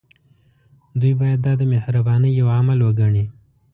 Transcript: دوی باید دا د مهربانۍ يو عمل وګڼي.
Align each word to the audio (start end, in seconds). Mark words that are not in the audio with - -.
دوی 0.99 1.13
باید 1.19 1.39
دا 1.45 1.53
د 1.57 1.61
مهربانۍ 1.73 2.31
يو 2.39 2.47
عمل 2.57 2.79
وګڼي. 2.85 3.25